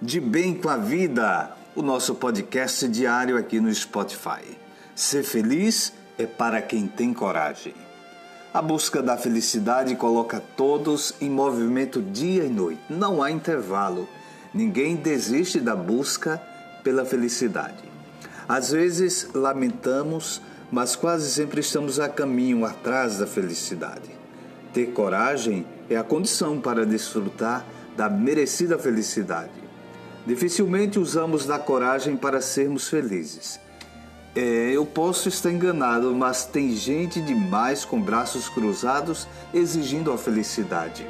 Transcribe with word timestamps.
De 0.00 0.20
Bem 0.20 0.54
com 0.54 0.68
a 0.68 0.76
Vida, 0.76 1.56
o 1.74 1.80
nosso 1.80 2.14
podcast 2.16 2.86
diário 2.86 3.38
aqui 3.38 3.58
no 3.58 3.74
Spotify. 3.74 4.44
Ser 4.94 5.22
feliz 5.22 5.90
é 6.18 6.26
para 6.26 6.60
quem 6.60 6.86
tem 6.86 7.14
coragem. 7.14 7.72
A 8.52 8.60
busca 8.60 9.02
da 9.02 9.16
felicidade 9.16 9.96
coloca 9.96 10.42
todos 10.54 11.14
em 11.18 11.30
movimento 11.30 12.02
dia 12.02 12.44
e 12.44 12.50
noite. 12.50 12.82
Não 12.90 13.22
há 13.22 13.30
intervalo. 13.30 14.06
Ninguém 14.52 14.96
desiste 14.96 15.60
da 15.60 15.74
busca 15.74 16.42
pela 16.84 17.06
felicidade. 17.06 17.82
Às 18.46 18.72
vezes 18.72 19.30
lamentamos, 19.32 20.42
mas 20.70 20.94
quase 20.94 21.30
sempre 21.30 21.60
estamos 21.60 21.98
a 21.98 22.06
caminho 22.06 22.66
atrás 22.66 23.16
da 23.16 23.26
felicidade. 23.26 24.10
Ter 24.74 24.92
coragem 24.92 25.66
é 25.88 25.96
a 25.96 26.04
condição 26.04 26.60
para 26.60 26.84
desfrutar 26.84 27.64
da 27.96 28.10
merecida 28.10 28.78
felicidade. 28.78 29.65
Dificilmente 30.26 30.98
usamos 30.98 31.46
da 31.46 31.56
coragem 31.56 32.16
para 32.16 32.40
sermos 32.40 32.88
felizes. 32.88 33.60
É, 34.34 34.70
eu 34.72 34.84
posso 34.84 35.28
estar 35.28 35.52
enganado, 35.52 36.12
mas 36.12 36.44
tem 36.44 36.74
gente 36.74 37.20
demais 37.20 37.84
com 37.84 38.00
braços 38.00 38.48
cruzados 38.48 39.28
exigindo 39.54 40.12
a 40.12 40.18
felicidade. 40.18 41.06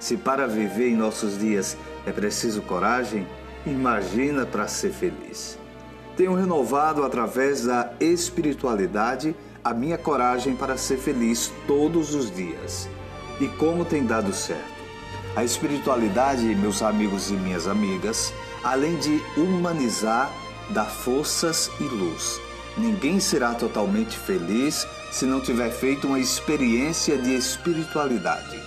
Se 0.00 0.16
para 0.16 0.46
viver 0.46 0.88
em 0.88 0.96
nossos 0.96 1.38
dias 1.38 1.76
é 2.04 2.10
preciso 2.10 2.60
coragem, 2.62 3.26
imagina 3.64 4.44
para 4.44 4.66
ser 4.66 4.90
feliz. 4.90 5.56
Tenho 6.16 6.34
renovado 6.34 7.04
através 7.04 7.64
da 7.64 7.92
espiritualidade 8.00 9.36
a 9.62 9.72
minha 9.72 9.96
coragem 9.96 10.56
para 10.56 10.76
ser 10.76 10.98
feliz 10.98 11.52
todos 11.66 12.12
os 12.12 12.34
dias. 12.34 12.88
E 13.40 13.46
como 13.46 13.84
tem 13.84 14.04
dado 14.04 14.32
certo. 14.32 14.77
A 15.36 15.44
espiritualidade, 15.44 16.42
meus 16.54 16.82
amigos 16.82 17.30
e 17.30 17.34
minhas 17.34 17.66
amigas, 17.66 18.32
além 18.64 18.96
de 18.98 19.22
humanizar, 19.36 20.32
dá 20.70 20.84
forças 20.84 21.70
e 21.80 21.84
luz 21.84 22.40
Ninguém 22.78 23.18
será 23.18 23.54
totalmente 23.54 24.16
feliz 24.16 24.86
se 25.10 25.26
não 25.26 25.40
tiver 25.40 25.70
feito 25.70 26.06
uma 26.06 26.20
experiência 26.20 27.18
de 27.18 27.34
espiritualidade. 27.34 28.62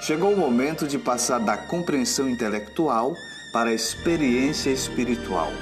Chegou 0.00 0.32
o 0.32 0.36
momento 0.36 0.88
de 0.88 0.98
passar 0.98 1.38
da 1.38 1.58
compreensão 1.58 2.28
intelectual 2.28 3.14
para 3.52 3.68
a 3.68 3.74
experiência 3.74 4.70
espiritual. 4.70 5.52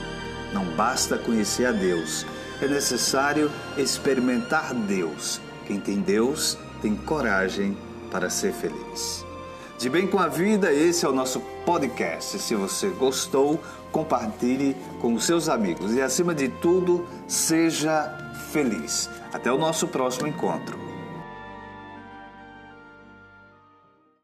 Não 0.52 0.64
basta 0.76 1.18
conhecer 1.18 1.66
a 1.66 1.72
Deus, 1.72 2.24
é 2.62 2.68
necessário 2.68 3.50
experimentar 3.76 4.72
Deus. 4.72 5.40
Quem 5.66 5.80
tem 5.80 6.00
Deus 6.00 6.56
tem 6.80 6.94
coragem 6.94 7.76
para 8.12 8.30
ser 8.30 8.52
feliz. 8.52 9.27
De 9.78 9.88
bem 9.88 10.08
com 10.08 10.18
a 10.18 10.26
vida, 10.26 10.72
esse 10.72 11.06
é 11.06 11.08
o 11.08 11.12
nosso 11.12 11.38
podcast. 11.64 12.36
Se 12.40 12.56
você 12.56 12.88
gostou, 12.88 13.60
compartilhe 13.92 14.76
com 15.00 15.14
os 15.14 15.24
seus 15.24 15.48
amigos 15.48 15.94
e, 15.94 16.02
acima 16.02 16.34
de 16.34 16.48
tudo, 16.48 17.06
seja 17.28 18.12
feliz. 18.50 19.08
Até 19.32 19.52
o 19.52 19.56
nosso 19.56 19.86
próximo 19.86 20.26
encontro. 20.26 20.87